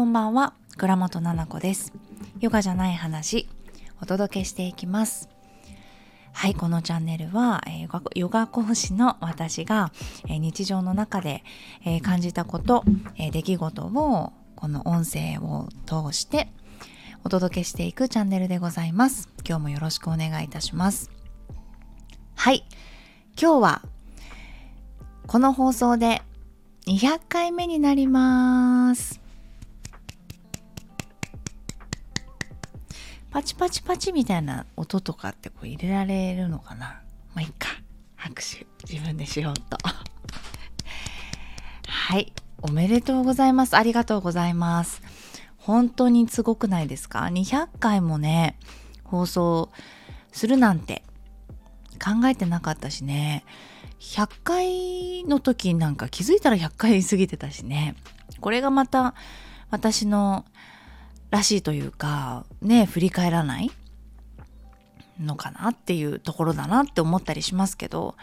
[0.00, 0.54] こんばんは。
[0.78, 1.92] 倉本々子です。
[2.40, 3.50] ヨガじゃない話
[4.00, 5.28] お届けしていきます。
[6.32, 9.92] はいこのチャンネルは、えー、ヨガ講師の私が、
[10.26, 11.44] えー、日常の中で、
[11.84, 12.82] えー、感じたこと、
[13.18, 16.50] え出来事をこの音声を通して
[17.22, 19.28] お届けしていくチャンネルでございます。
[19.46, 21.10] 今日もよろしくお願いいたします。
[22.36, 22.64] はい。
[23.38, 23.82] 今日は
[25.26, 26.22] この放送で
[26.86, 29.19] 200回目になります。
[33.30, 37.00] パチパチパチみたいな音とかってこう入れられるのかな？
[37.34, 37.68] まあいいか。
[38.16, 38.66] 拍手。
[38.88, 39.78] 自分でしようと。
[41.86, 42.32] はい。
[42.62, 43.76] おめでとうございます。
[43.76, 45.00] ありがとうございます。
[45.56, 48.58] 本当にすごくないですか？200回もね
[49.04, 49.70] 放送
[50.32, 51.02] するなんて
[52.02, 53.44] 考えてなかったしね。
[54.00, 57.94] 100回の時なんか気づいたら100回過ぎてたしね。
[58.40, 59.14] これがまた
[59.70, 60.44] 私の
[61.30, 63.70] らしいというかね振り返らない
[65.20, 68.16] のかなっていうところだなって思ったりしますけど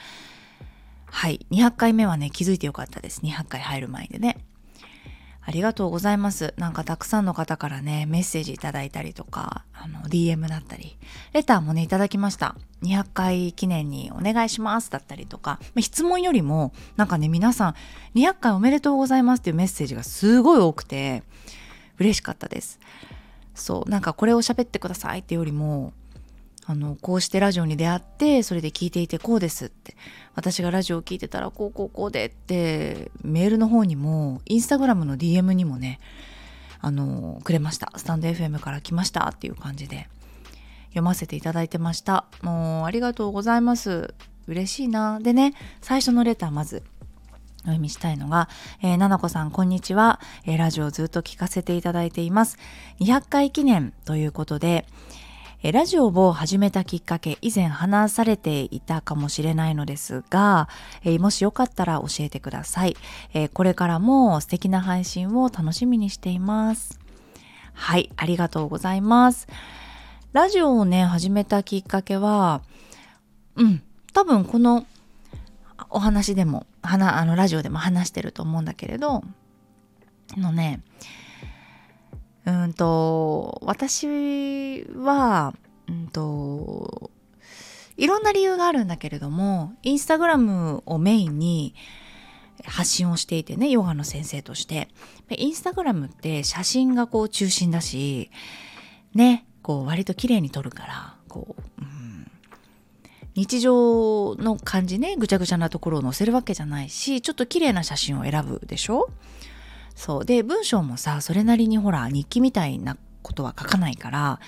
[1.05, 4.37] はい200回目はね気づいてよかったです200回入る前でね
[5.47, 6.53] ありがとうございます。
[6.57, 10.97] なんかたくさんの方からね、メッセージいただいたりとか、あの、DM だったり、
[11.31, 12.57] レターもね、いただきました。
[12.83, 17.75] 200回記念にお願いしますだったりとか、質問よりも、なんかね、皆さん、
[18.19, 21.23] 200回おめでとうございますっていうメッセージがすごい多くて、
[21.99, 22.79] 嬉しかったです。
[23.55, 25.93] そう、なんかこれを喋ってくださいってよりも、
[26.69, 29.95] あの、こうしてラジオに出会って、それで聞いていてこうですって、
[30.35, 35.99] 私がラジオを聞いてたらこうこうこうでって、メールの方にも、インスタグラムの DM にもね、
[36.81, 37.91] あの、くれました。
[37.95, 40.09] スタンド FM から来ましたっていう感じで、
[40.89, 42.25] 読ませていただいてました。
[42.41, 44.13] もう、ありがとうございます。
[44.47, 45.19] 嬉しいな。
[45.21, 46.83] でね、最初のレターまず、
[47.67, 48.47] お読みしたいのが、
[48.81, 52.57] えー、ななこさん、こんにちは、えー、ラジオをずっと聞かせていただいています。
[53.01, 54.87] 200回記念ということで、
[55.63, 60.69] ラジオを始めたきっかけ以前話されていたかもしれないのですが、
[61.19, 62.95] もしよかったら教えてください、
[63.53, 66.99] これからも素敵な配信を楽しみにしています。
[67.73, 69.47] はいありがとうございます。
[70.31, 72.61] ラジオをね始めたきっかけは
[73.55, 73.81] うん
[74.13, 74.85] 多分この
[75.89, 79.23] お話でもあのラジオでも話してると思うんだけれど
[80.35, 80.81] のね
[82.45, 85.53] うんと私は
[85.87, 87.11] うんと
[87.97, 91.73] いろんな理由があるんだけれどもインスタグラムをメインに
[92.65, 94.89] 発信をしていてねヨガの先生として。
[95.35, 98.31] インスタグラムって写真がこう中心だし
[99.13, 101.87] ねこう割と綺麗に撮るからこう、うん、
[103.37, 109.09] 日常の感じねぐちゃぐちゃなところを載せるわけじゃないしちょっと綺麗な写真を選ぶでしょ？
[109.95, 110.25] そう。
[110.25, 114.39] で、文章もさ、それなりにほら、日記みたいなことは書かないから、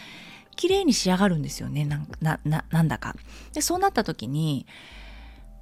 [0.55, 1.85] 綺麗に仕上がるんですよね。
[1.85, 1.97] な、
[2.83, 3.15] んだか。
[3.53, 4.67] で、そうなった時に、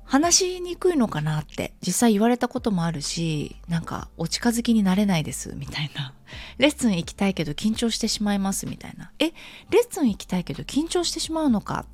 [0.08, 6.14] 話しにくいのかなって実際言われたこともあるし、なんかお近づきになれないですみたいな。
[6.58, 9.12] レッスン行きたいけど緊張してしまいますみたいな。
[9.20, 9.32] え、
[9.70, 11.86] レッスン行きたいけど緊張してしまうのか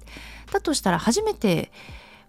[0.51, 1.71] だとしたら初めて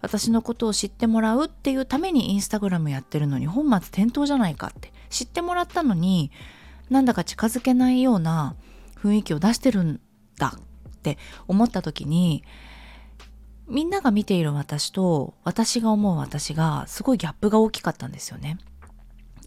[0.01, 6.31] 私のことを知ってもらうっていうためにインスタグラムやってるのに本末転倒じゃないかって知ってもらったのに
[6.89, 8.55] なんだか近づけないような
[8.95, 9.99] 雰囲気を出してるん
[10.37, 12.43] だって思った時に
[13.67, 18.57] みんなが見ている私と私が思う私がすごいギャップが大きかったんですよね。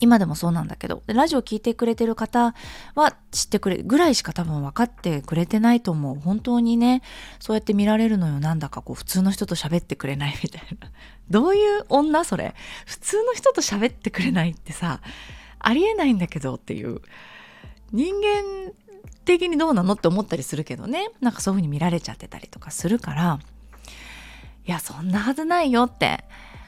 [0.00, 2.54] 今でもそうなんだけどラジオ聞いてくれてる方
[2.94, 6.16] は知ってくれぐらいしか多分分かってくれてないと思う。
[6.20, 7.02] 本当にね
[7.40, 8.38] そうやって見られるのよ。
[8.38, 10.90] なんだかこう普通の人と喋ってくれないみたいな。
[11.30, 12.54] どういう女それ？
[12.86, 15.00] 普通の人と喋ってくれないってさ
[15.58, 17.00] ありえないんだけどっていう。
[17.90, 18.72] 人間
[19.24, 21.10] 的にどうなのって思ったりするけどね。
[21.20, 23.38] なんかそういう風に見られちゃってたりとかするから。
[24.68, 26.22] いやそんなはずないよって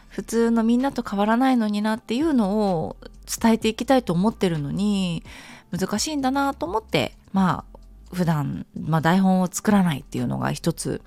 [0.09, 2.97] 普通のみんなと変わらないのになっていうのを
[3.41, 5.23] 伝えていきたいと思ってるのに
[5.71, 7.79] 難しいんだなと思ってまあ
[8.13, 11.01] 普段、まあ、台本を作らないっていうのが一つ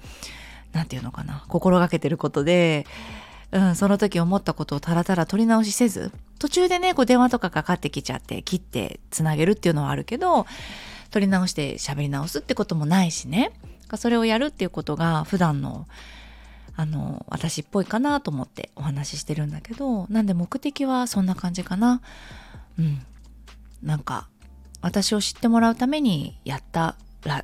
[0.71, 2.85] 何て言うのかな心がけてることで
[3.53, 10.47] うん、その時思ったことをたらたら取り直しせず、途中でね、こう電話とかかかってきちゃって、切ってつなげるっていうのはあるけど、
[11.11, 13.51] 取り直して喋り直すってこともないしね。
[13.95, 15.87] それをやるっていうことが普段の、
[16.75, 22.01] あの、私っぽいかなと思ってお話ししてるんだけど、なんで目的はそんな感じかな。
[22.79, 23.05] うん。
[23.81, 24.27] なんか、
[24.81, 26.97] 私を知ってもらうためにやった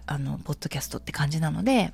[0.08, 1.94] あの、ポッドキャストって感じなので、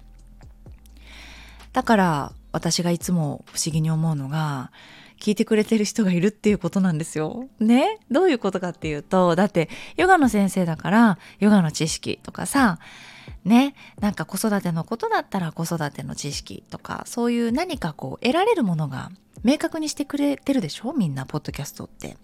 [1.72, 4.72] だから私がいつも不思議に思うのが
[5.20, 7.48] 聞いてくれてる人がいるっていうことなんですよ。
[7.60, 8.00] ね？
[8.10, 12.80] どういうことかっていうと、だってヨガの先生だからヨガの知識とかさ、
[13.44, 19.12] ね、なんか子育てのことだったら子育ての知識とか、そういう何かこう得られるものが
[19.44, 20.94] 明確にしてくれてるでしょ？
[20.94, 22.18] みんな、ポッドキャストって。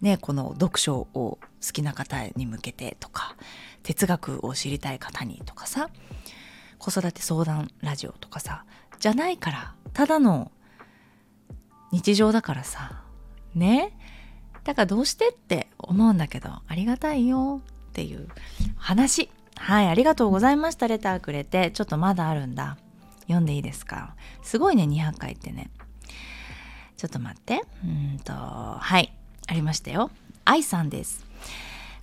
[0.00, 1.38] ね、この読書を好
[1.72, 3.36] きな方に向けてとか、
[3.82, 5.90] 哲学を知りたい方にとかさ、
[6.78, 8.64] 子育て相談ラジオとかさ、
[9.00, 10.52] じゃないから、ただの
[11.90, 13.02] 日常だからさ、
[13.54, 13.92] ね？
[14.64, 18.28] だからどうしてって思うんだけど、ありがたいよっていう
[18.76, 19.30] 話。
[19.58, 20.86] はい、ありがとうございました。
[20.88, 21.70] レターくれて。
[21.72, 22.78] ちょっとまだあるんだ。
[23.22, 24.14] 読んでいいですか？
[24.42, 25.70] すごいね、200回ってね。
[26.96, 27.62] ちょっと待って。
[27.84, 29.12] うんと、はい、
[29.46, 30.10] ありましたよ。
[30.44, 31.26] 愛さんです。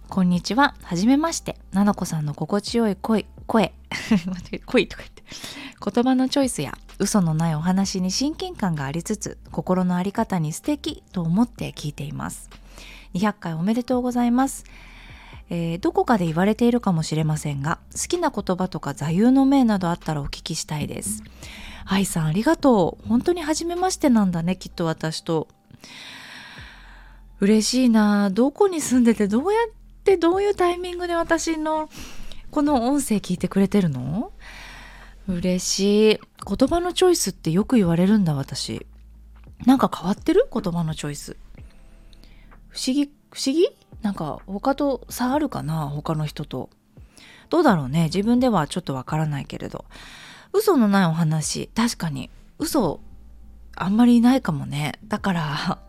[0.07, 0.75] こんにちは。
[0.84, 1.57] はじめまして。
[1.72, 3.74] ななこさんの心地よい声、声、
[4.68, 5.24] 声とか言って。
[5.94, 12.50] 言葉のチョイスや嘘のないお話に親近感がありつつ、心のあり方に素敵と思って聞いています。
[13.16, 14.66] 200回おめでとうございます。
[15.50, 21.24] えー、どこかで言われているかもしれませんが好きな言葉とか座右の銘などあったらお聞きしたいです。
[21.86, 23.07] 愛さんありがとう。
[23.07, 25.47] 本当に初めましてなんだねきっと私と。
[27.39, 28.31] 嬉しいな。
[28.31, 31.89] どこに住んでてどうやってどういうタイミングで私の
[32.50, 34.31] この音声聞いてくれてるの？
[35.27, 36.19] 嬉しい。
[36.47, 38.88] 言葉のチョイスってよく言われるんだ私。
[39.65, 40.47] なんか変わってる？
[40.51, 41.38] 言葉のチョイス。
[42.69, 43.68] 不思議不思議？
[44.06, 46.69] なんか他と差あるかな他の人と。
[47.50, 49.84] どうだろうね自分ではちょっとわからないけれど。
[50.54, 52.30] 嘘のないお話確かに
[52.60, 53.02] 嘘
[53.75, 55.00] あんまりないかもね。
[55.07, 55.80] だから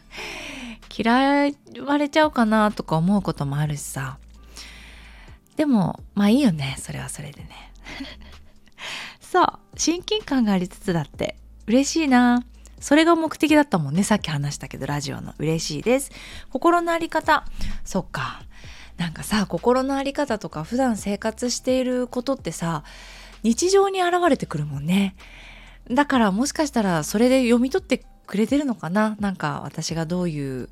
[0.96, 1.52] 嫌
[1.84, 4.16] われちゃうかなとか思うこともあるしさ。
[5.56, 7.50] でもまあいいよねそれはそれでね。
[9.20, 9.46] そう
[9.76, 11.36] 親近感がありつつだって
[11.66, 12.42] 嬉しいな。
[12.86, 14.04] それが目的だったもんね。
[14.04, 16.12] さっき話したけど、ラジオの嬉しいです。
[16.50, 17.44] 心のあり方。
[17.84, 18.44] そっか。
[18.96, 22.84] なんかさ、心のあり方とか普段生活していることってさ、
[23.42, 25.16] 日常に現れてくるもんね。
[25.90, 29.16] だからもしかしたらそれで読み取ってくれてるのかな？
[29.18, 30.68] なんか私がどういう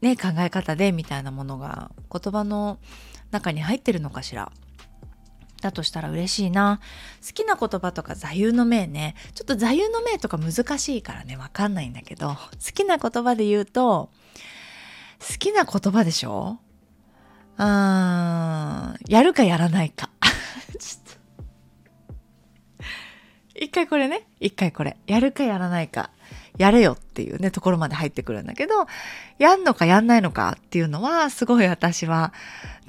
[0.00, 2.78] ね、考え方でみたいなものが言葉の
[3.30, 4.50] 中に入ってるのかしら。
[5.60, 6.80] だとしたら嬉しいな。
[7.26, 9.14] 好きな言葉とか座右の銘ね。
[9.34, 12.36] ちょっと座右の銘とか難しいからね、わかんないんだけど、好
[12.74, 14.10] きな言葉で言うと、
[15.20, 16.58] 好きな言葉でしょ？
[17.58, 20.10] うーん、やるかやらないか。
[23.54, 24.96] 一回これね、一回これ。
[25.06, 26.10] やるかやらないか。
[26.60, 28.86] やれよっていうね、ところまで入ってくるんだけど、
[29.38, 32.34] やんのかやんないのかっていうのは、すごい私は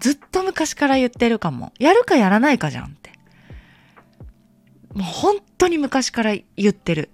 [0.01, 1.71] ずっと昔から言ってるかも。
[1.79, 3.11] やるかやらないかじゃんって。
[4.93, 7.11] もう本当に昔から言ってる。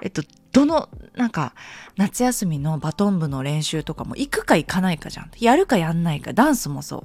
[0.00, 0.22] えっと、
[0.52, 1.52] どの、なんか、
[1.96, 5.32] 夏休みのバトン部の練習とかも行くか行かないかじゃん。
[5.40, 6.32] やるかやんないか。
[6.32, 7.02] ダンスもそう。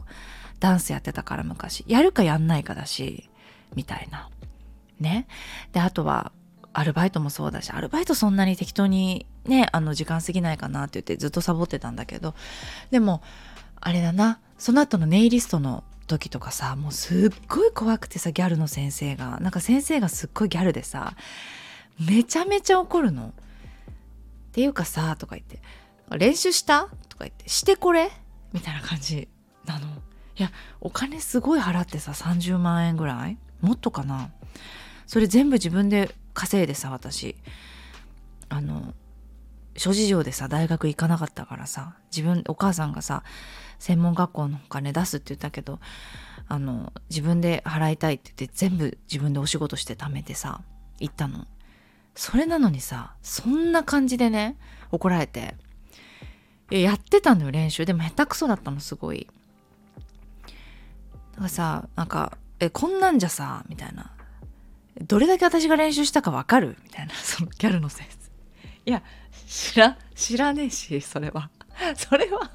[0.59, 1.83] ダンスやってたから昔。
[1.87, 3.27] やるかやんないかだし、
[3.73, 4.29] みたいな。
[4.99, 5.25] ね。
[5.71, 6.31] で、あとは、
[6.73, 12.33] アルバイトもそうだし、アルバイトそんなに適当にね、あの時間過ぎないかなって言ってずっとサボってたんだけど、
[12.91, 13.21] でも、
[13.79, 21.15] あれだな、その後のネイリストの時とかさ、もうすっごい怖くてさ、ギャルの先生が、なんか先生がすっごいギャルでさ、
[21.99, 23.27] めちゃめちゃ怒るの。
[23.27, 23.31] っ
[24.51, 25.61] ていうかさ、とか言って、
[26.17, 26.89] 練習した？
[27.09, 28.11] とか言って、してこれ？
[28.51, 29.27] みたいな感じ。
[29.65, 29.87] なの。
[29.87, 33.37] いや、お金すごい払ってさ、30万円ぐらい？
[33.61, 34.31] もっとかな。
[35.07, 37.35] それ全部自分で稼いでさ私。
[38.49, 38.93] あの
[39.75, 43.23] 諸事情でさ大学行かなかったからさ自分お母さんがさ
[43.79, 45.79] 専門学校のお金出すって言ったけど
[46.47, 50.61] あの自分で払いたいって言って全部自分でお仕事して貯めてさ
[50.99, 51.47] 行ったの。
[52.15, 54.57] それなのにさそんな感じでね
[54.91, 55.55] 怒られて。
[56.69, 57.85] やってたのよ練習。
[57.85, 59.27] でも下手くそだったのすごい。
[61.33, 64.11] だからさなんかえこんなんじゃさみたいな。
[65.01, 66.77] どれだけ私が練習したかわかる？
[66.83, 68.31] みたいな、 そのギャルのセンス。
[68.85, 69.01] いや、
[69.47, 71.49] 知ら、知らねえし、それは。
[71.97, 72.51] それは、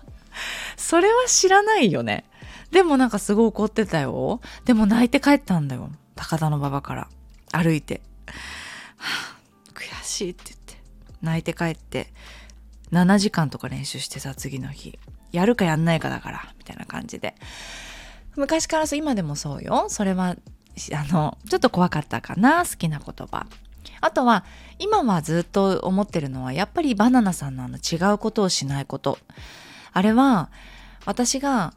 [0.76, 2.24] それは知らないよね。
[2.70, 4.40] でもなんかすごい怒ってたよ。
[4.64, 5.90] でも泣いて帰ったんだよ。
[6.14, 7.08] 高田の馬場から。
[7.50, 8.02] 歩いて。
[8.96, 10.76] はあ、悔しいって言って。
[11.22, 12.12] 泣いて帰って。
[12.92, 14.98] 7時間とか練習してさ、次の日。
[15.32, 17.34] やるかやんないかだから、みたいな感じで。
[18.36, 19.86] 昔からそう、今でもそうよ。
[19.88, 20.36] それは
[20.94, 23.46] あの、ちょっと怖かったかな、好きな言葉。
[24.00, 24.44] あとは、
[24.78, 29.18] 今はずっと思ってるのは、やっぱりバナナさんのあの違うことをしないこと。
[29.92, 30.50] あれは、
[31.04, 31.74] 私が、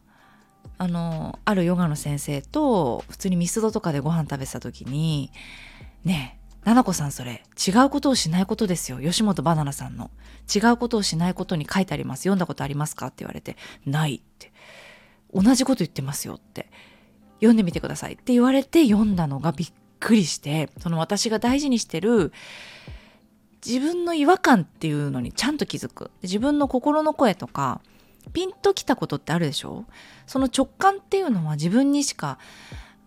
[0.77, 5.31] あの、あるヨガの先生と、普通にミスドとかでご飯食べてた時に、
[6.03, 8.99] ねななこさんそれ違うことをしないことですよ。
[8.99, 10.11] 吉本バナナさんの。
[10.53, 12.19] 違うことをしないことに書いてあります。
[12.21, 13.07] 読んだことありますか？
[13.07, 14.51] って言われてないって。
[15.33, 16.69] 同じこと言ってますよって。
[17.41, 22.31] 読んでみてくださいって言われて読んだのがびっくりしてその私が大事にしてる
[23.65, 26.09] 自分の違和感っていうのにちゃんと気づく。
[26.23, 27.81] 自分の心の声とか
[28.33, 29.85] ピンときたことってあるでしょ？
[30.25, 32.39] その直感っていうのは自分にしか、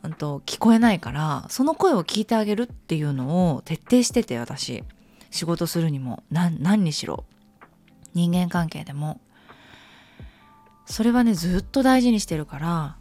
[0.03, 4.85] うん、と聞こえないからその声を聞いてあげるっていうのを徹底してて私。
[5.31, 7.25] 仕事するにも何何にしろ。
[8.15, 9.21] 人間関係でも。
[10.87, 12.97] それはねずっと大事にしてるから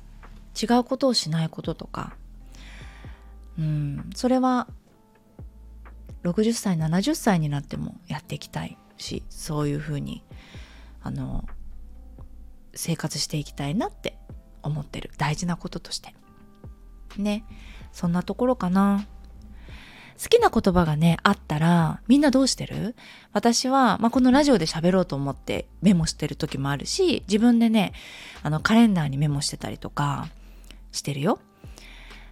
[0.62, 2.16] 違うことをしないこととか。
[3.58, 4.10] うん。
[4.16, 4.68] それは
[6.24, 10.24] 60歳70歳になってもやっていきたいしそういうふうに
[11.02, 11.46] あの
[12.74, 14.18] 生活していきたいなって
[14.62, 15.12] 思ってる。
[15.18, 16.16] 大事なこととして。
[17.18, 17.46] ね。
[17.92, 19.06] そんなところかな。
[20.22, 22.96] 好きな言葉がねあったらみんなどうしてる？
[23.34, 27.94] 私は、まあ、このラジオで喋ろうと思ってメモしてる時もあるし自分でね
[28.44, 30.28] あのカレンダーにメモしてたりとか
[30.94, 31.40] してるよ。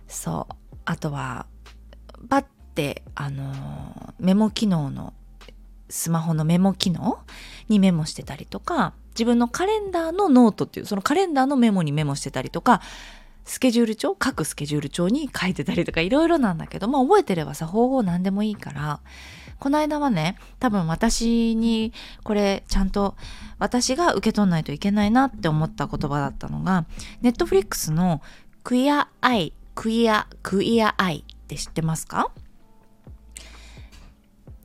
[0.08, 0.76] そう。
[0.86, 1.48] あとは
[2.30, 5.14] パッてあのメモ機能の
[5.90, 7.20] スマホのメモ機能
[7.68, 12.82] にメモしてたりとか自分のカレンダーのノートっていうそのカレンダーのメモにメモしてたりとか
[13.44, 19.00] スケジュール帳各スケジュール帳に書いてたりとかいろいろなんだけどまあ覚えてればさ方法何でもいいから
[19.60, 21.92] この間はね多分私に
[22.24, 23.16] これちゃんと
[23.60, 26.86] 私が受け取んないといけないなって思った言葉だったのが
[27.22, 28.22] Netflix の
[28.64, 32.32] Queer Eye Queer Queer Eye って知ってますか？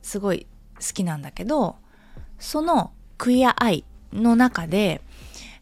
[0.02, 1.76] すごい好きなんだけど
[2.38, 5.00] そのクイアアイの中で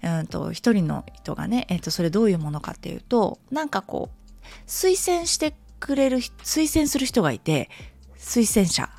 [0.02, 7.70] うんと一人の人がね、えー、とそれどういうものかっていうとなんかこう推薦してくれる推薦する人がいて
[8.18, 8.90] 推薦者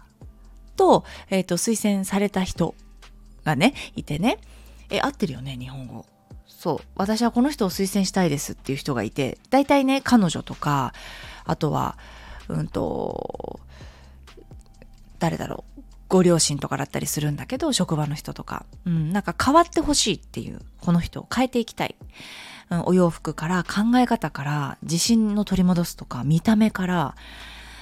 [0.76, 2.74] と,、えー、と推薦された人
[3.44, 4.40] がねいてね。
[4.92, 6.06] え合ってるよね日本語。
[6.66, 10.94] そう私はこの人を推薦したいですっていう人がいて大体ね彼女とか
[11.44, 11.96] あとは
[12.48, 13.60] うんと
[15.20, 21.96] 誰だろうご両親とかだったりするんだけど職場の人とか、うん、なんか変わってほしいっていうこの人を変えていきたい、
[22.72, 27.16] うん、お洋服から考え方から自信の取り戻すとか見た目から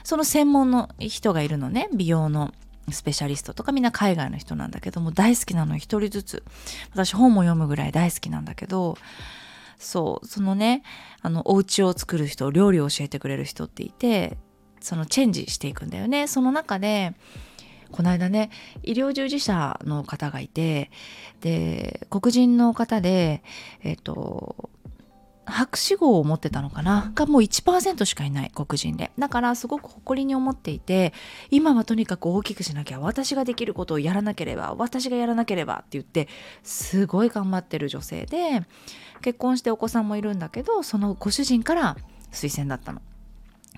[0.04, 2.52] その専門の人がいるのね美容の。
[2.92, 6.44] スペシャリストとかみんな海外の人なんだけども大好きなの一人ずつ。
[6.92, 8.98] 私本も読むぐらい大好きなんだけど
[9.80, 10.84] そうそのね
[11.22, 14.38] あのお家を作る人料理を教えてくれる人っていて
[14.80, 16.28] そのチェンジしていくんだよね。
[16.28, 17.14] その中で
[17.92, 18.50] この間ね
[18.82, 20.90] 医療従事者の方がいて
[21.42, 23.44] で黒人の方で
[23.84, 24.70] えっ、と
[25.46, 27.12] 博士号を持ってたのかな？
[27.16, 29.12] がもう1%しかいない黒人で。
[29.20, 31.14] だからすごく誇りに思っていて
[31.52, 36.28] 今はとにかく大きくしなきゃ私ができることをやらなければ私がやらなければって言って
[36.64, 38.64] すごい頑張ってる女性で
[39.22, 41.98] 結婚してお子さんもいるんだけどそのご主人から
[42.32, 43.02] 推薦だったの。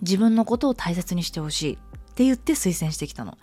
[0.01, 1.77] 自分のことを大切にしてほしいっ
[2.15, 3.37] て言って推薦してきたの。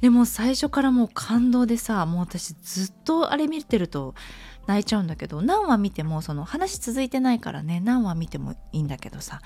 [0.00, 4.14] でも最初からもう感動でさもう私ずっとあれ見てると
[4.66, 9.40] 泣いちゃうんだけど何話見てもその話続いてないからね何話見てもいいんだけどさ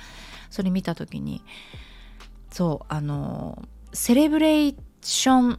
[0.50, 1.42] それ見た時に
[2.50, 3.62] そうあの
[3.92, 5.58] セレブレーション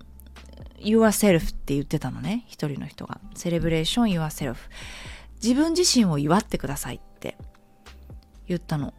[0.79, 3.19] yourself って言ってたのね一人の人が。
[3.35, 4.55] セレブレーション yourself
[5.41, 7.37] 自分自身を祝ってくださいって
[8.47, 8.93] 言ったの。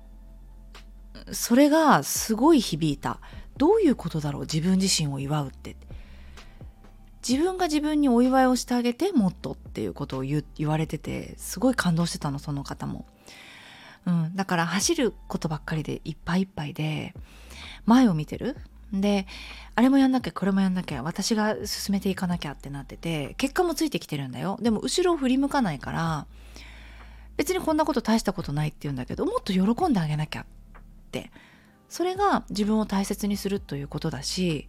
[1.33, 3.21] それがすごい響いた。
[3.59, 5.77] どういうことだろう自分自身を祝うって。
[7.29, 13.07] 自分が自分にお祝いをしてあげてもっとっていうことを言われててすごい感動してたのその方も、
[14.07, 17.15] うん、だから走ることばっかりでいっぱいいっぱいで
[17.85, 18.57] 前を見てる。
[18.93, 19.27] で
[19.75, 24.59] あれもやんなきゃこれもやんなきゃ私が進めていかなきゃってなってて結果もついてきてるんだよ。
[24.63, 26.27] でも後ろを振り向かないから
[27.37, 30.45] 別にこんなこと大したことないって言うんだけどもっと喜んであげなきゃっ
[31.13, 31.31] て。
[31.89, 34.69] それが自分を大切にするということだし、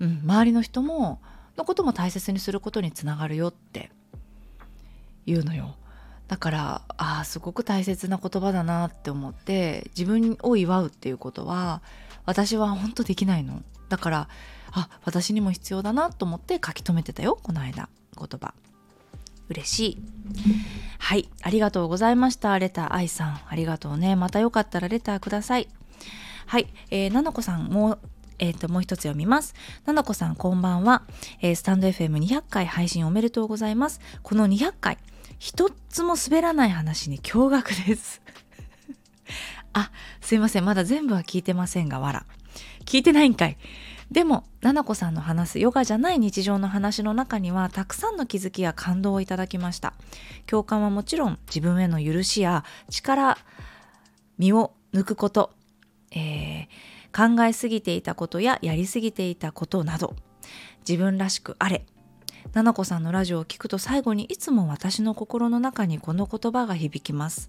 [0.00, 1.20] うん、周りの人も
[1.56, 3.90] のことも大切にすることにつながるよって
[5.24, 5.76] 言うのよ。
[6.28, 11.82] だからああすごく大切な言葉だなって思って自分を祝うっていうことは
[12.24, 13.62] 私は本当できないの。
[13.88, 14.28] だから
[14.72, 17.88] あ私にも必要だなと思って書き留めてたよこの間
[18.18, 18.54] 言葉。
[19.48, 19.98] 嬉しい。
[20.98, 23.40] はいありがとうございましたレター愛さん。
[23.48, 24.16] ありがとうね。
[24.16, 25.68] またよかったらレターください。
[26.46, 27.98] はい、えー、ななこさんもう
[28.38, 29.54] えっ、ー、と、もう一つ読みます。
[29.86, 31.04] ななこさん、こんばんは。
[31.40, 33.98] えー、スタンド FM200 回配信おめでとうございます。
[34.22, 34.98] この200回、
[35.38, 38.20] 一つも滑らない話に驚愕です。
[39.72, 40.66] あ、すいません。
[40.66, 42.26] まだ全部は聞いてませんが、わら。
[42.84, 43.56] 聞いてないんかい
[44.10, 49.94] でもななこさんの話すヨガじゃない日常の話の中にはたくさんの気づきや感動をいただきました
[50.46, 53.36] 共感はもちろん自分への許しや力
[54.38, 55.50] 身を抜くこと、
[56.16, 60.16] えー、考えすぎていたことややりすぎていたことなど
[60.88, 61.84] 自分らしくあれ
[62.52, 67.48] ななこさんのラジオを聞くと最後にいつも私の心の中にこの言葉が響きます。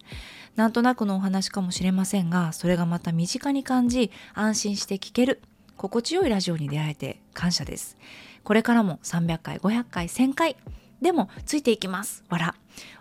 [0.55, 5.41] なんとなくのお話かもしれませんが、それがまた身近に感じ、安心して聞ける。
[5.77, 7.95] 心地よいラジオに出会えて感謝です。
[8.43, 10.55] これからも300回、500回、1000回
[11.01, 12.23] でもついていきます。
[12.29, 12.55] わら。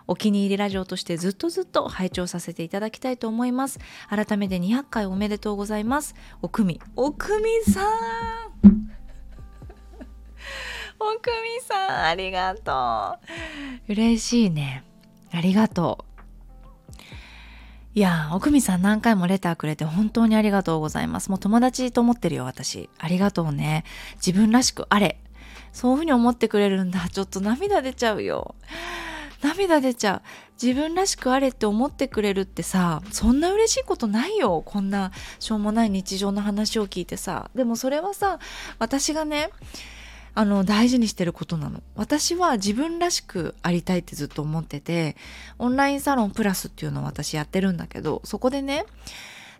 [0.07, 3.79] お気に入りラジオとしてずっとずっと拝聴させていただきたいと思います。
[4.09, 6.15] 改めて200回おめでとうございます。
[6.41, 6.79] おくみ。
[6.95, 7.87] おくみさん
[10.99, 13.17] おくみさん、ありがと
[13.87, 13.91] う。
[13.93, 14.83] 嬉しいね。
[15.31, 16.07] ありがとう。
[17.97, 21.31] いや奥美さん何回もレターくれて本当にありがとうございます。
[21.31, 22.91] もう友達と思ってるよ、私。
[22.99, 23.85] ありがとうね。
[24.17, 25.19] 自分らしくあれ。
[25.77, 27.07] そういうふうに思ってくれるんだ。
[27.13, 28.55] ちょっと涙出ちゃうよ。
[29.43, 30.21] 涙出ちゃう。
[30.59, 34.63] 自分らしくあれって思ってくれるってさ、そんな嬉しいことないよ。
[34.65, 37.51] こんなしょうもない日常の話を聞いてさ。
[37.53, 38.39] でもそれはさ、
[38.79, 39.51] 私がね、
[40.33, 45.15] あの大事にしてることなの私は自分らしくありたいってずっと思ってて
[45.57, 48.85] オンラインサロンプラスっていうのを私やってるんだけどそこでね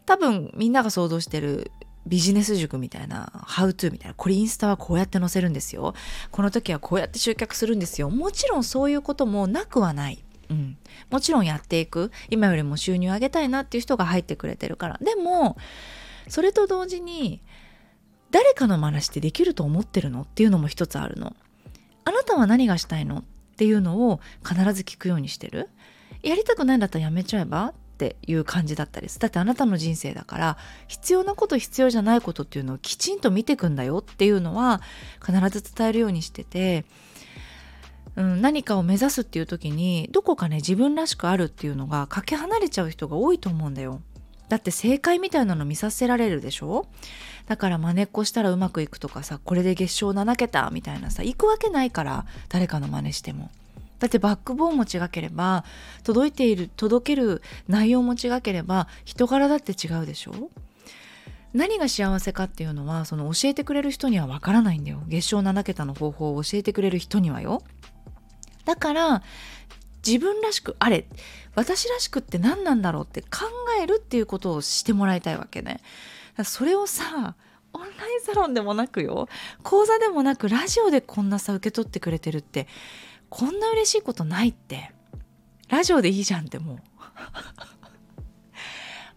[0.05, 1.71] 多分みんなが想像してる
[2.07, 5.93] ビジネス塾みたいな、ハウトゥーみたいな、これインスタはこうやって載せるんですよ。
[6.31, 8.09] この時はこうやって集客するんですよ。
[8.09, 10.23] もちろんそういうこともなくはない。
[10.49, 10.77] うん。
[11.09, 12.11] もちろんやっていく。
[12.29, 14.99] 今よりも収入上げたいなっていう人が入ってくれてるから。
[15.01, 15.57] でも、
[16.27, 17.41] それと同時に、
[18.31, 21.35] 誰かの話ってできると思ってるのっていうのも一つあるの。
[22.03, 23.23] あなたは何がしたいのっ
[23.57, 25.69] ていうのを必ず聞くようにしてる。
[26.23, 29.17] やりたくないんだったらやめちゃえばっていう感じだったりです。
[29.17, 34.81] だってあなたの人生だから必要なこと必要じゃないことっていうのをきちんと見てくんだよっていうのは
[35.19, 36.85] 必ず伝えるようにしてて、
[38.15, 44.01] うん、何かを目指すっていう時にどこかね自分らしくあるっていうのがかけ離れちゃう人が多いと思うんだよ。
[44.47, 46.85] だって正解みたいなの見させられるでしょ？
[47.47, 53.49] だから真似っこしたらうまくいくとかさこれで月賞7桁みたいなさ行くわけないから誰かの真似しても
[53.99, 55.65] だってバックボーンも違ければ
[56.03, 60.51] 届いている届ける内容も違ければ人柄だって違うでしょ？
[61.53, 65.01] 何が幸せかっていうのはその教えてくれる人にはわからないんだよ。
[65.07, 67.63] 月賞7桁の方法を教えてくれる人にはよ。
[68.65, 69.23] だから
[70.05, 71.07] 自分らしくあれ
[71.55, 73.27] 私らしくって何なんだろうって考
[73.81, 75.81] えるっていうことをしてもらいたいわけね。
[76.43, 77.35] それをさ
[77.73, 79.27] オンラインサロンでもなくよ。
[79.63, 82.67] 講座でもなくラジオでこんなさ受け取ってくれてるって
[83.29, 84.91] こんな嬉しいことないって
[85.69, 86.77] ラジオでいいじゃんってもう。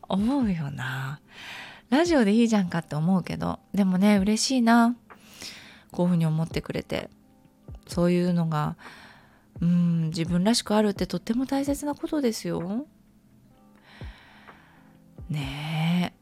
[0.08, 1.20] 思うよな。
[1.88, 4.96] ラジオでいいじゃんかって思うけどでもね嬉しいな。
[5.92, 7.08] こういうふうに思ってくれて。
[7.86, 8.76] そういうのが
[9.60, 12.86] うん自分らしくあるってとっても大切なことですよ。
[15.28, 16.19] ねえ。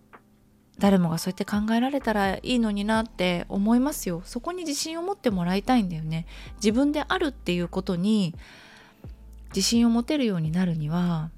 [0.78, 4.22] 誰もがそうやって考えられたらいいのになって思いますよ。
[4.24, 6.26] そこに自信を持ってもらいたいんだよね。
[6.56, 8.34] 自分であるっていうことに
[9.48, 11.30] 自信を持てるようになるには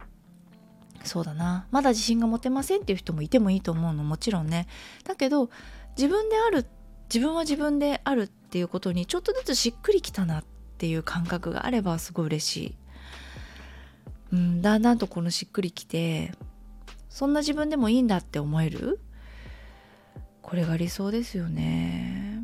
[1.04, 4.66] そうだなまだ自信が持てませんっていう人もいてもいいと思うのもちろんね
[5.04, 5.50] だけど
[5.96, 6.66] 自分である
[7.12, 10.44] 自分は自分であるっていうことにちょっとずつしっくりきたなっ
[10.78, 12.74] ていう感覚があればすごい嬉しい。
[14.32, 16.32] うん、だんだんとこのしっくりきて
[17.08, 19.00] そんな自分でもいいんだって思える
[20.42, 22.42] これが理想ですよね。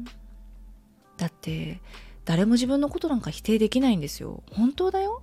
[1.17, 1.81] だって
[2.25, 4.43] 誰も自分のことなんか否定できないんですよ。
[4.53, 5.23] 本当だよ。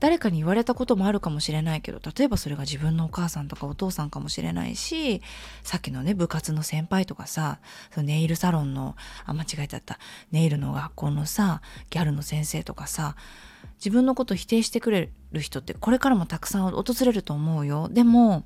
[0.00, 5.22] 誰かに言われたこともあるかもしれないけど例えばそれが自分のお母さんとかお父さんかもしれないし
[5.62, 7.58] さっきのね部活の先輩とかさ
[7.92, 8.94] そのネイルサロンの
[9.24, 9.98] あ間違えちゃった
[10.30, 13.16] ネイルの学校のさギャルの先生とかさ
[13.78, 18.44] 自分のこと否定してくれる人ってこれからもたくさん訪れると思うよでも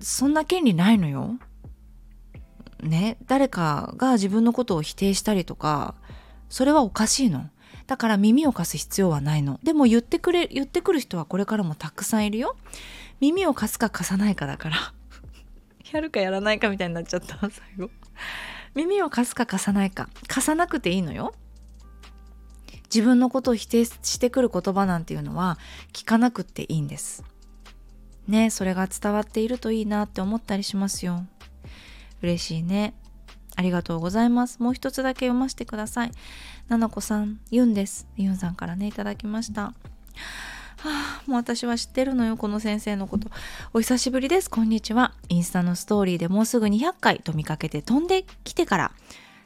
[0.00, 1.38] そんな権利ないのよ
[2.82, 5.94] ね誰かが自分のことを否定したりとか
[6.48, 7.48] それはおかしいの
[7.88, 9.58] だから耳を貸す必要はないの。
[9.62, 12.54] でも言ってくれ、言ってくる人はこれからもたくさんいるよ。
[13.18, 14.76] 耳を貸すか貸さないかだから。
[15.90, 17.90] やるかやらないかみたいになっちゃった、最後。
[18.74, 20.10] 耳を貸すか貸さないか。
[20.26, 21.32] 貸さなくていいのよ。
[22.94, 25.58] 自分のことを否定してくる言葉なんていうのは
[25.94, 27.24] 聞かなくっていいんです。
[28.28, 31.24] ねそれが伝わっているといいなって思ったりしますよ。
[32.22, 32.94] 嬉しいね。
[33.56, 34.62] ありがとうございます。
[34.62, 36.12] もう一つだけ読ませてください。
[36.68, 38.06] ななこさん、ユンです。
[38.16, 39.62] ユンさんからね、いただきました。
[39.62, 39.74] は
[40.84, 43.28] あ、もう私は知ってるのよ、この先生のこと。
[43.72, 44.48] お久しぶりです。
[44.48, 45.12] こんにちは。
[45.28, 48.92] インスタのストーリーでもうすぐ200回と見かけて飛んできてから、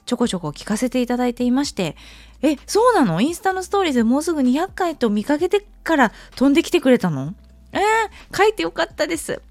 [0.04, 1.96] ちょこちょこ聞かせていただいていまして、
[2.42, 3.22] え、そうなの？
[3.22, 7.34] インスタのストーリーでもうすぐ200回と見かけてから飛んできてくれたの？
[7.72, 9.42] えー、書いてよかったです。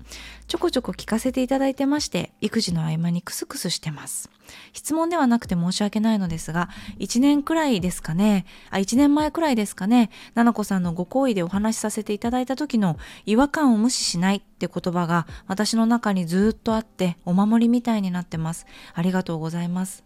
[0.51, 4.29] ちょこちょこ聞かせていただいてまして、育児の合間にクスクスしてます。
[4.73, 6.67] 質問ではなくて申し訳ないのですが、
[6.99, 18.65] 1年くらいですかね、あ、1年前くらいですかね、ななこさんのご好意でお話しさせていただいた時の違和感を無視しないって言葉が私の中にずっとあってお守りみたいになってます。
[18.93, 20.03] ありがとうございます。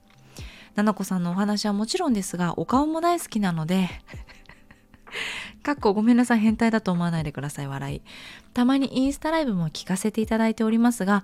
[0.75, 3.89] ななこさんのお話はもちろんですが、お顔も大好きなので
[5.63, 8.01] かっこごめんなさい変態だと思わないでください笑い。
[8.53, 11.23] たまにインスタライブも聞かせていただいておりますが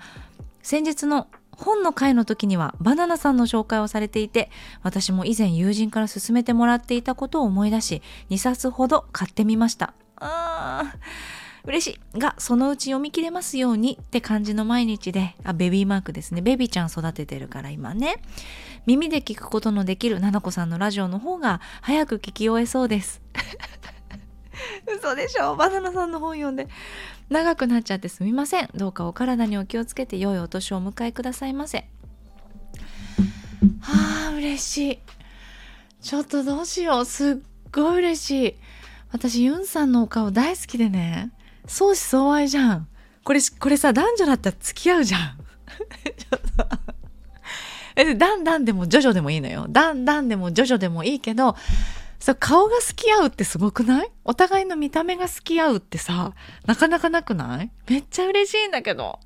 [0.61, 4.49] 先日の本の会の時にはバナナさんの紹介をされていて
[4.83, 9.93] 私も以前友人から勧めてもらっていたことを思い出し2冊ほど買ってみました。
[10.17, 12.19] あー嬉しい。
[12.19, 16.41] がそのうち読み切れますようにって感じの毎日であベビーマークですね。
[16.41, 18.15] ベビーちゃん育ててるから今ね。
[18.87, 23.21] 耳で聞くことのできるななこさんのラジオの方が早く聞き終えそうです。
[24.97, 25.55] 嘘でしょ？
[25.55, 26.67] バナナさんの本読んで。
[27.29, 28.69] 長くなっちゃってすみません。
[28.75, 31.87] どうかお体にお気をつけて良いお年をお迎えくださいませ。
[33.81, 34.99] はあ嬉しい。
[36.01, 37.05] ちょっとどうしよう。
[37.05, 37.35] すっ
[37.71, 38.55] ごい嬉しい。
[39.11, 41.31] 私ユンさんのお顔大好きでね。
[41.67, 42.87] 相思相愛じゃん。
[43.23, 45.37] これこれさ男女だったら付き合うじゃん。
[46.17, 46.91] ちょっと。
[47.95, 49.67] えだんだんでもジョジョでもいいのよ。
[49.69, 51.55] だんだんでもジョジョでもいいけど
[52.21, 54.11] そう、顔が好き合うってすごくない？
[54.23, 56.33] お互いの見た目が好き合うってさ、
[56.67, 57.71] なかなかなくない？
[57.89, 59.19] めっちゃ嬉しいんだけど。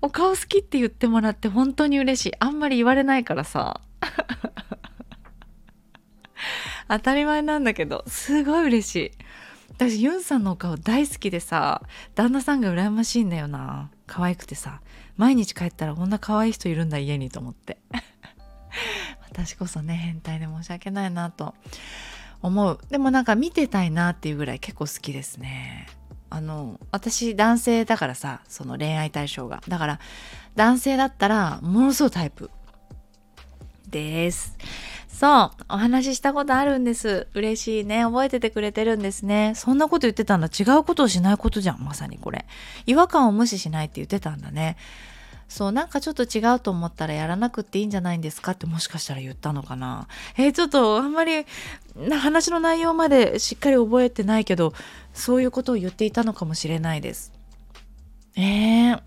[0.00, 2.32] お顔好きって言ってもらって本当に嬉しい。
[2.38, 3.80] あんまり言われないからさ。
[6.88, 9.10] 当たり前なんだけど、すごい嬉しい。
[9.72, 11.82] 私、ユンさんのお顔大好きでさ、
[12.14, 13.90] 旦那さんが羨ましいんだよな。
[14.06, 14.80] 可愛くてさ、
[15.16, 17.78] 毎日帰ったらこんな可愛い人いるんだ家にと思って。
[19.28, 21.56] 私こそね、変態で申し訳ないなと
[22.42, 22.78] 思う。
[22.90, 25.88] でもなんか見てたいなっていうぐらい結構好きですね。
[26.30, 29.62] あの私男性だからさその恋愛対象が。
[29.68, 30.00] だから
[30.56, 32.50] 男性だったらものすごいタイプ。
[33.90, 34.56] です。
[35.08, 37.26] そうお話ししたことあるんです。
[37.34, 38.04] 嬉しいね。
[38.04, 39.52] 覚えててくれてるんですね。
[39.56, 40.46] そんなこと言ってたんだ。
[40.48, 41.80] 違うことをしないことじゃん。
[41.80, 42.46] まさにこれ。
[42.86, 44.76] 違和感を無視しないって言ってたんだね。
[45.48, 50.06] そうなんかちょっと違うと思ったらやらなくっていいんじゃないんですかってもしかしたら言ったのかな。
[50.36, 51.46] えー、ちょっとあんまり
[52.10, 54.74] 話の内容までしっかり覚えてないけど
[55.14, 57.32] そういうことを言っていたのかもしれないです。
[58.36, 59.00] えー、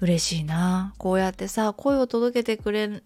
[0.00, 0.94] 嬉しいな。
[0.96, 3.02] こうやってさ声を届けてくれ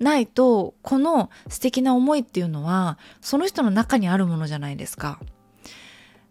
[0.00, 5.20] ないとこの素敵な思いっていうのはその人の中にあるものじゃないですか。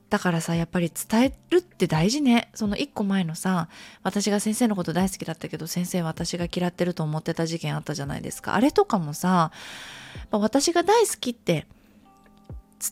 [0.09, 2.49] だからさやっぱり伝えるって大事ね。
[2.53, 3.69] その1個前のさ
[4.03, 8.55] 私が先生のこと大好きだったけど先生私が嫌ってると思ってた事件あったじゃないですか。
[8.55, 9.51] あれとかもさ
[10.31, 11.65] 私が大好きって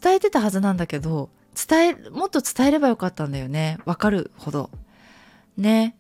[0.02, 1.30] 伝えてたはずなんだけど
[1.69, 3.78] 伝えもっと伝えればよかったんだよね。
[3.86, 4.69] わかるほど。
[5.56, 5.95] ね。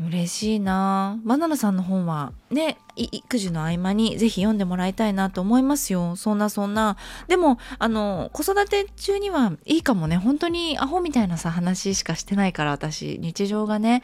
[0.00, 1.18] 嬉しいな。
[1.24, 6.16] バナナさんの本はね育児の合間にぜひ読んでもらいたいなと思いますよ。
[6.16, 6.96] そんなそんな。
[7.28, 10.16] でもあの子育て中にはいいかもね。
[10.16, 13.18] 本当にアホみたいなさ話しかしてないから私。
[13.20, 14.02] 日常がね。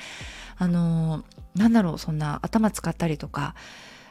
[0.59, 3.55] あのなんだろうそんな頭使ったりとか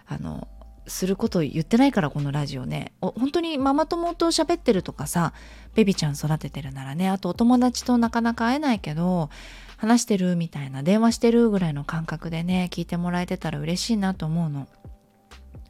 [0.07, 0.47] あの
[0.87, 2.93] すること言ってないからこのラジオね。
[2.99, 5.33] 本当にママ友と喋ってるとかさ
[5.75, 7.09] ベビちゃん育ててるならね。
[7.09, 9.29] あとお友達となかなか会えないけど
[9.77, 14.67] 話してるみたいな電話してるぐらいの感覚でね聞いてもらえてたら嬉しいなと思うの。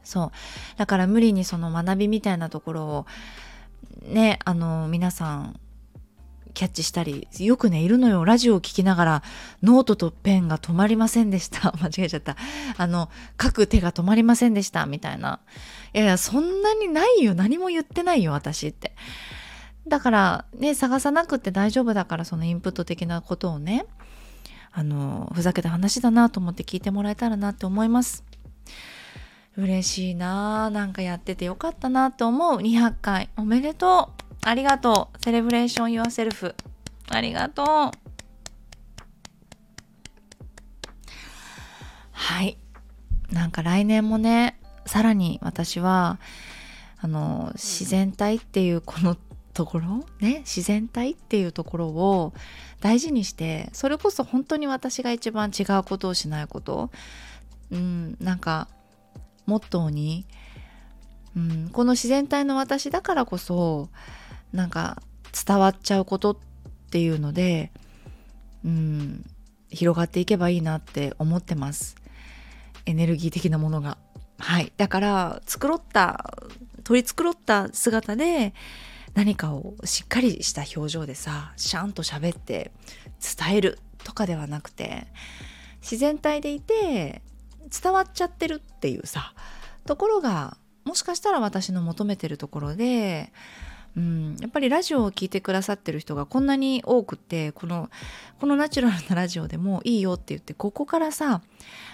[0.04, 0.78] そう。
[0.78, 3.06] だから無理にその学びみたいなところを
[4.02, 5.60] ねあの皆さん
[6.56, 8.24] キャッチしたりよくねいるのよ。
[8.24, 9.22] ラジオを聴きながら
[9.62, 11.70] ノートとペンが止まりませんでした。
[11.82, 12.36] 間違えちゃった。
[12.78, 14.86] あの書く手が止まりませんでした。
[14.86, 15.40] みたいな。
[15.92, 17.34] いやいやそんなにないよ。
[17.34, 18.92] 何も言ってないよ私って。
[19.86, 23.84] だからね探さなくて大丈夫だからそのインプット的なことをね。
[24.78, 28.24] あのふざけた話だなと思って聞いてもらえたらなって思います。
[29.56, 32.58] 嬉しいななんかやっててよかったなと思う。
[32.58, 34.22] 200回おめでとう。
[34.44, 35.24] ありがとう。
[35.24, 36.54] Celebration yourself。
[37.08, 37.66] ありがとう。
[42.12, 42.58] はい。
[43.32, 46.20] なんか来年もねさらに私は
[46.98, 49.16] あの自然体っていうこの
[49.54, 52.34] ところね自然体っていうところを
[52.80, 56.90] 大事にしてそれこそ本当に私が一番違うことをしないこと。
[57.70, 58.68] うんなんか
[59.46, 60.24] モットーに、
[61.36, 63.88] うん、この自然体の私だからこそ
[64.52, 65.02] なんか
[65.46, 66.36] 伝わっちゃうことっ
[66.90, 67.72] ていうので
[68.64, 69.24] うん
[69.70, 71.96] 広がっていけばいいなって思ってます。
[72.86, 73.98] エネルギー的なものが。
[74.38, 74.72] はい。
[74.76, 76.34] だから繕った
[76.84, 78.54] 取り繕った姿で
[79.16, 82.70] 何かをしっかりした表情でさシャンと喋って
[83.38, 85.06] 伝えるとかではなくて
[85.80, 87.22] 自然体でいて
[87.82, 89.32] 伝わっちゃってるっていうさ
[89.86, 93.32] ところがもしかしたら私の求めてるところで
[93.96, 97.88] うん、やっぱりラジオを聴いてくださってる人がこんなに多くてこの
[98.38, 101.40] このナチュラルなラジオでもいいよって言ってここからさ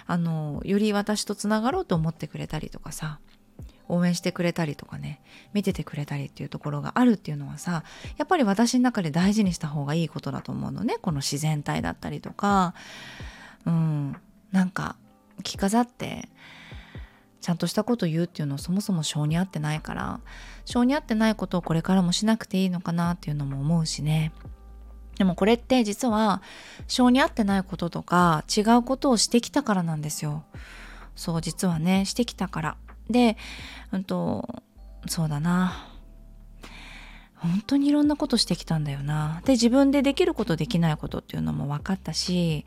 [0.05, 3.19] あのより私とつながろうと思ってくれたりとかさ
[3.89, 5.21] 応援してくれたりとかね
[5.53, 7.83] 見ててくれたりっていうところがあるっていうのはさ
[8.17, 10.97] やっぱり私の中で大事にした方がいいことだと思うのね。
[11.01, 12.73] この自然体だったりとか。
[13.65, 14.15] うん。
[14.53, 14.95] なんか
[15.41, 16.29] 着飾って
[17.41, 20.21] ちゃんとしたこと言うっていうのをそもそも性に合ってないから
[20.63, 24.31] 性に合ってないことをこれからもしなくていいのかなっていうのも思うしね。
[25.17, 26.41] でもこれって実は
[26.87, 30.43] 性に合ってないこととか違うことをしてきたからなんですよ。
[31.15, 32.77] そう実はねしてきたから。
[33.09, 33.37] で
[33.91, 34.63] うんと
[35.07, 35.89] そうだな。
[37.35, 39.41] 本当にいろんなことしてきたんだよな。
[39.43, 42.65] で自分でできることできないことっていうのも分かったし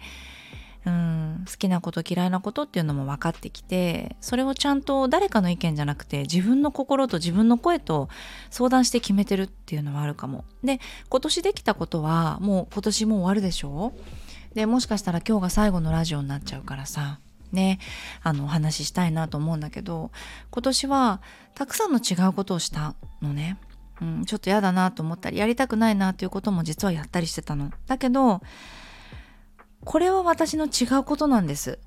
[0.84, 8.10] うん好きなこと嫌いなことっていうのも分かってきてそれをちゃんと誰かの意見じゃなくて自分の心と自分の声と
[8.50, 10.44] 相談して決めてるっていうのはあるかも。
[10.62, 13.94] で今年できたことはもう今年もう終わるでしょ？
[14.54, 17.18] でもしかしたら今日が最後のラジオになっちゃうからさ。
[17.52, 17.78] ね
[18.22, 20.10] あのお話ししたいなと思うんだけど
[20.50, 21.20] 今年は
[21.54, 23.58] たくさんの違うことをしたのね。
[24.02, 27.70] うん、ちょっと嫌だなと思ったりやりたくないなっていうことも実はやったりしてたの。
[27.86, 28.42] だけど
[29.84, 31.78] これは私の違うことなんです。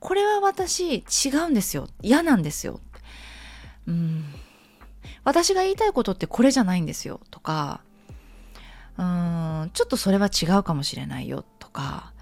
[0.00, 1.88] これは私違うんですよ。
[2.02, 2.80] 嫌なんですよ。
[3.86, 4.24] うん。
[5.24, 7.20] 私が言いたいことってこれじゃないんですよ。
[7.30, 7.82] とか、
[8.96, 11.44] うん、ちょっとそれは違うかもしれないよ。
[11.58, 12.12] とか、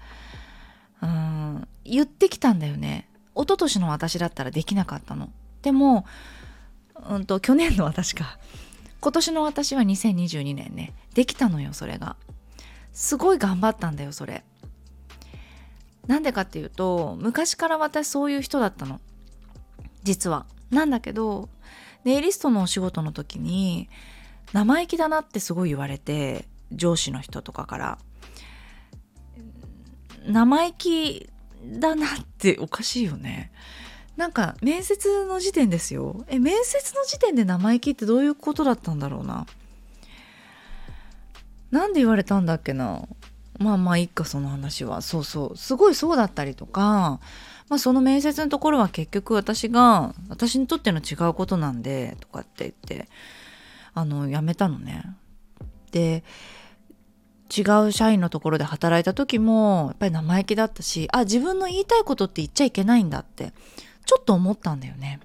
[1.01, 3.09] うん、言ってきたんだよね。
[3.35, 5.29] 一昨年の私だったらできなかったの。
[5.61, 6.05] でも、
[7.09, 8.39] うんと、去年の私か。
[8.99, 10.93] 今年の私は2022年ね。
[11.13, 12.15] できたのよ、それが。
[12.93, 14.43] すごい頑張ったんだよ、それ。
[16.07, 18.99] なんでかっていうと昔から私そういう人だったの
[20.03, 21.49] 実はなんだけど
[22.05, 23.89] ネイリストのお仕事の時に
[24.53, 27.97] 生意気だなってすごい言われて上司の人とかから
[30.27, 31.29] 生意気
[31.65, 33.51] だなっておかしいよね。
[34.15, 36.25] なんか面接の時点ですよ。
[36.27, 39.45] え面接の時点で生意気ってどういうことだったんだろうな。
[41.71, 43.07] なんで言われたんだっけな。
[43.59, 45.01] まあまあいっかその話は。
[45.01, 45.57] そうそう。
[45.57, 47.19] すごいそうだったりとか、
[47.69, 53.09] まあ、その面接のところは結局私が私にとっての違うことなんでとかって言って
[53.93, 55.03] あの辞めたのね。
[55.91, 56.23] で
[57.55, 63.53] 違う社員のところで働いた時もやっぱり生意気だったしあ自分の言いたいことって言っちゃいけないんだって
[64.05, 65.19] ちょっと思ったんだよね。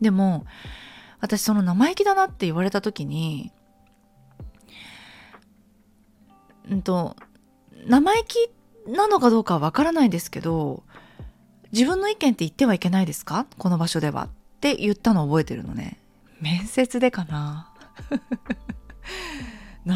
[0.00, 0.44] でも
[1.20, 3.50] 私その生意気だなって言われた時に
[6.70, 7.16] うんと
[7.86, 8.50] 生意気
[8.90, 10.82] なのかどうかはわからないですけど
[11.72, 13.46] 自分の意見って言ってはいけないですか？
[13.58, 14.24] この場所では。
[14.24, 14.28] っ
[14.60, 15.98] て言ったのを覚えてるのね。
[16.40, 17.72] 面接でかな。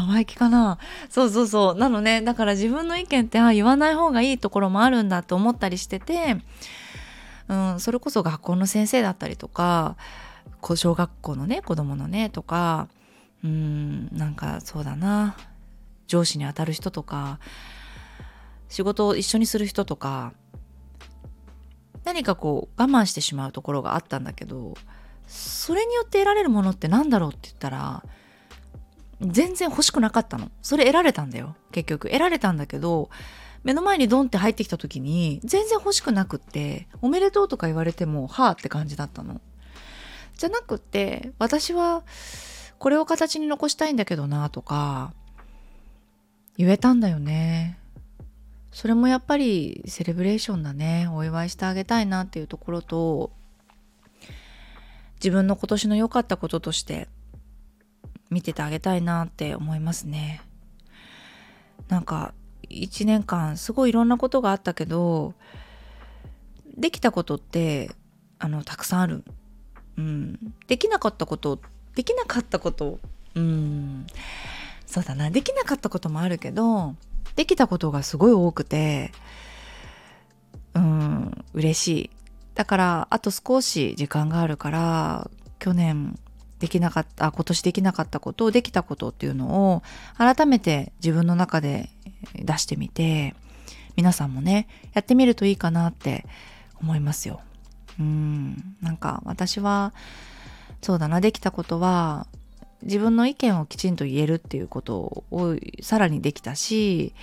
[0.01, 0.77] 生意気かな。
[1.09, 1.75] そうそうそう。
[1.75, 6.37] なのねだから自分の意見ってあ言わない方がいいところもあるんだって思ったりしてて、
[7.47, 9.95] うん、それこそ学校の先生だったりとか
[10.75, 12.87] 小学校のね子供のねとか
[13.43, 15.35] うんなんかそうだな。
[16.07, 17.39] 上司にあたる人とか
[18.67, 20.33] 仕事を一緒にする人とか
[22.03, 24.73] 何かこう我慢してしまうところがあったんだけど
[25.27, 28.03] それによって得られるものって何だろうって言ったら
[29.21, 30.49] 全然欲しくなかったの。
[30.61, 31.55] それ得られたんだよ。
[31.71, 32.07] 結局。
[32.09, 33.09] 得られたんだけど
[33.63, 39.39] 目の前にドンって入ってきた時に全然欲しくなくっておめでとうとか言われてもはあって感じだったの。
[40.37, 42.03] じゃなくって私は
[42.79, 45.13] これを形に残したいんだけどなとか
[46.57, 47.77] 言えたんだよね。
[48.71, 51.07] それもやっぱりセレブレーションだね。
[51.11, 53.31] お祝いしてあげたいなっていうところと
[55.15, 57.07] 自分の今年の良かったこととして
[58.31, 60.41] 見ててあげたいなって思いますね。
[61.89, 62.33] なんか
[62.69, 65.33] 1年間すごいいろんなことがあったけど
[66.77, 67.91] できたことって
[68.39, 69.23] あのたくさんある、
[69.97, 71.59] うん、できなかったこと
[71.95, 72.99] できなかったこと
[73.35, 74.07] うん。
[74.85, 75.29] そうだな。
[75.29, 76.95] できなかったこともあるけど
[77.35, 79.11] できたことがすごい多くて
[80.73, 81.45] うん。
[81.53, 82.09] 嬉しい。
[82.55, 86.17] だからあと少し時間があるから去年
[86.61, 89.81] できなかった今年できなかったことをできたことっていうのを
[90.15, 91.89] 改めて自分の中で
[92.35, 93.33] 出してみて
[93.95, 96.23] 皆さんもねやってみるといいかなって
[96.79, 97.41] 思いますよ。
[97.99, 98.75] うん。
[98.79, 99.91] なんか私は
[100.83, 102.27] そうだなできたことは
[102.83, 107.13] 自分の意見をきちんと言えるっていうことをさらにできたし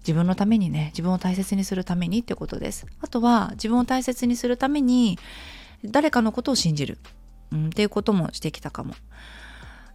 [0.00, 2.86] 自分のためにね自分を大切にするためにってことです。
[3.00, 5.16] あとは自分を大切にするために
[5.84, 6.98] 誰かのことを信じる、
[7.52, 8.94] うん、っていうこともしてきたかも。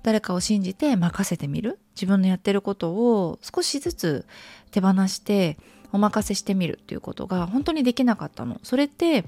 [0.03, 1.79] 誰かを信じて任せてみる。
[1.95, 4.25] 自分のやってることを少しずつ
[4.69, 5.57] 手放して
[5.91, 8.59] お任せしてみるっていうことが本当にできなかったの。
[8.61, 9.25] それって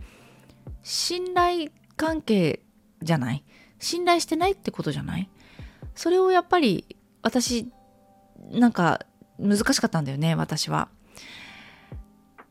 [0.83, 2.61] 信頼関係
[3.01, 3.43] じゃない。
[3.79, 5.29] 信頼してないってことじゃない。
[5.95, 7.71] それをやっぱり私
[8.51, 9.05] なんか
[9.39, 10.89] 難しかったんだよね私は。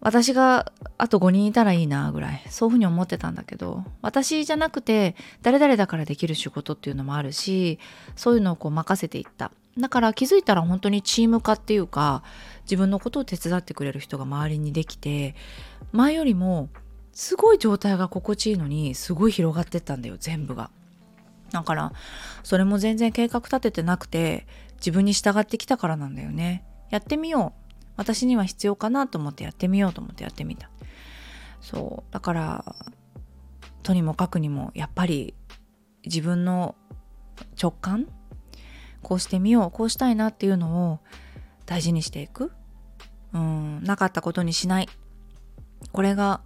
[0.07, 7.81] 私があと5人いたらいいなぐらいそういうふうに思ってたんだけど私じゃなくて誰々だからできる仕事っていうのもあるし
[8.14, 12.23] そういうのをこう任せていっただから気づいたら本当にチーム化っていうか
[12.66, 15.35] 自分のことを手伝ってくれる人が周りにできて
[15.90, 16.69] 前よりも
[17.12, 20.71] すごい状態が心地いいのにすごい広がってったんだよ全部が。
[21.51, 21.92] だから
[22.45, 26.64] それも全然計画立ててなくて自分に従ってきたからなんだよね。
[26.90, 27.66] やってみよう。
[27.97, 30.71] 私には必要かなと思ってやってみようと思ってやってみた。
[31.61, 32.77] そうだから
[33.83, 35.35] とにもかくにもやっぱり
[36.05, 36.77] 自分の
[37.61, 38.07] 直感
[39.03, 40.99] こうしてみようこうしたいなっていうのを
[41.65, 42.53] 大事にしていく
[43.33, 44.89] うんなかったことにしない
[45.93, 46.41] これが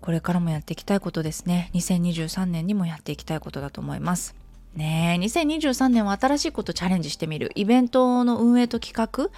[0.00, 1.70] これからもやっていきたいことですね。
[1.72, 4.34] 2023年にもやっていきたいことだと思います。
[4.76, 7.52] ねえ、2023年は新しいことチャレンジしてみる。
[7.54, 9.30] イベントの運営と企画？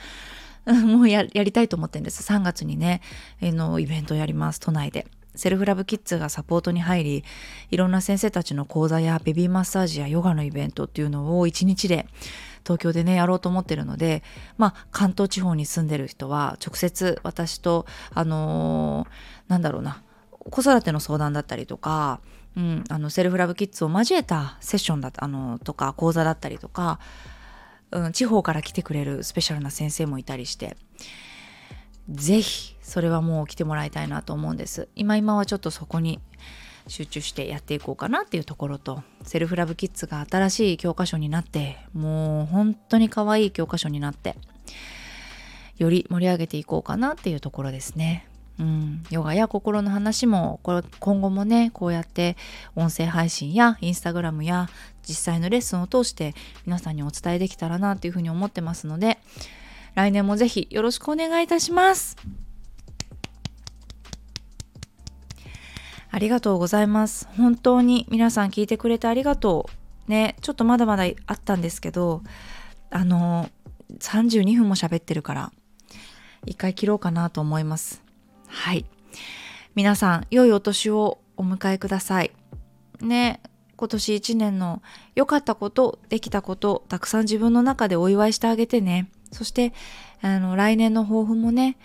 [0.72, 2.22] もうやりたいと思ってるんです。
[2.22, 3.00] 3月にね、
[3.40, 5.06] えのイベントやります、都内で。
[5.34, 7.24] セルフラブキッズがサポートに入り、
[7.70, 12.06] いろんな先生たちの講座やベビーマッサージやヨガのイベントっていうのを1日で
[12.64, 14.22] 東京でね、やろうと思ってるので、
[14.56, 20.02] まあ、関東地方に住んでる人は直接私と、あのー、なんだろうな、
[20.50, 22.20] 子育ての相談だったりとか、
[22.56, 26.98] うん、あのセルフラブキッズを交えたセッションだあのとか講座だったりとか、
[27.90, 30.76] うん、地方から来てくれるスペシャルな先生もいたりして
[32.08, 34.88] 是非それはもう来てもらいたいなと思うんです。
[34.94, 36.20] 今今はちょっとそこに
[36.88, 44.36] 集中してやっていこうかなっていうところとセルフラブキッズが新しい教科書になってもう本当に可愛い教科書になって
[45.78, 48.26] より盛り上げていこうかなっていうところですね。
[48.58, 52.36] うん、ヨガや心の話もこれ今後もねこうやって
[52.74, 54.68] 音声配信やインスタグラムや
[55.06, 59.18] 実際のレッスンを通して皆さんにお伝えできたらなというふうに思ってますので
[59.94, 62.16] 来年もぜひよろしくお願いいたします。
[66.10, 67.28] ありがとうございます。
[67.36, 69.68] 本当に皆さん聞いてくれてありがと
[70.06, 70.10] う。
[70.10, 72.22] ねちょっとまだまだあったんですけど
[72.90, 73.50] あの
[73.98, 75.52] 32分も喋ってるから
[76.46, 78.05] 一回切ろうかなと思います。
[78.48, 78.84] はい。
[79.74, 82.32] 皆さん、良いお年をお迎えください。
[83.00, 83.40] ね、
[83.76, 84.82] 今年一年の
[85.14, 89.10] 良かったこと、できたこと、たくさん自分の中でお祝いしてあげてね。
[89.32, 89.72] そして、
[90.22, 91.76] あの、来年の抱負もね、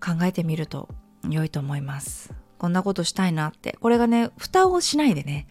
[0.00, 0.88] 考えてみると
[1.28, 2.32] 良いと思います。
[2.58, 3.76] こんなことしたいなって。
[3.80, 5.46] これがね、蓋をしないでね、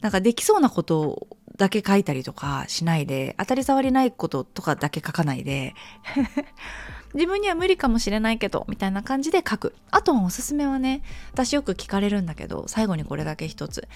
[0.00, 5.74] なんかできそうなことだけ書いたりとかしないで、当たり障りないこととかだけ書かないで、
[7.14, 9.74] 自分には無理かもしれないけどみたいな感じで書く。
[9.90, 13.86] あとはおすすめはね私よく聞かれるんだけど最後にこれだけ一つ。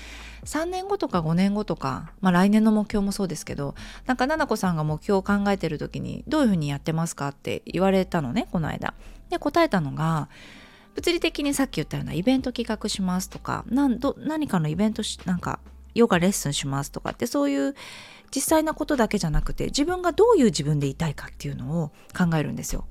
[0.45, 3.75] 3年後とか5年後とかまあ来年の目標もそうですけど
[4.07, 8.95] なんか奈々子さんが目標を考えてる時にどういうふうにやってますかって言われたのねこの間。
[9.31, 10.29] で答えたのが
[10.95, 15.61] 物理的にさっき言ったようなイベント企画しますとか何ど何かのイベントしなんか
[15.95, 17.75] ヨガレッスンしますとかってそういう
[18.35, 22.87] 実際なことだけじゃなくて自分がどういう自分でいたいかっていうのを考えるんですよ。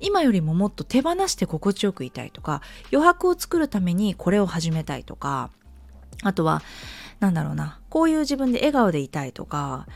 [0.00, 5.50] 今よりももっと手放して心地よくいたいとか余白を作るためにこれを始めたいとか
[6.22, 6.62] あとは
[7.20, 9.86] なんだろうなこういう自分で笑顔でいたいとか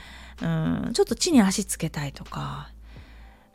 [0.43, 2.71] うんちょっと地に足つけたいとか、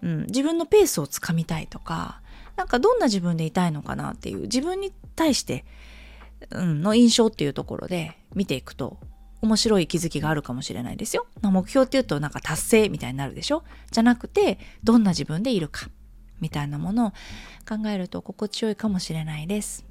[0.03, 2.21] うん、自分のペースをつかみたいとか
[2.55, 5.65] なんかどんな自分でいたいのかなっていう自分に対して、
[6.51, 8.99] うん、の印象っていうところで見ていくと
[9.41, 11.27] 面白い気づきがあるかもしれないですよ。
[11.41, 13.63] 目標っていうとなんか達成みたいになるでしょ？
[13.91, 15.87] じゃなくてどんな自分でいるか。
[16.45, 17.09] みたいなものを
[17.67, 19.83] 考えると心地よいかもしれないです。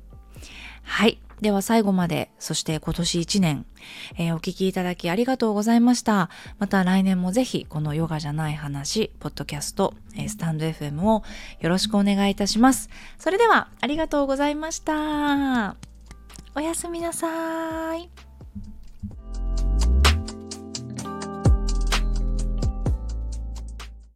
[0.85, 1.19] はい。
[1.41, 3.67] では最後まで、そして今年1年、
[4.17, 6.31] えー、お聞きいただきありがとうございました。
[6.61, 11.25] また来年もぜひこのヨガじゃない話、ポッドキャスト、えー、スタンド FM を
[11.61, 12.89] よろしくお願いいたします。
[13.19, 15.75] それではありがとうございました。
[16.55, 18.09] おやすみなさい。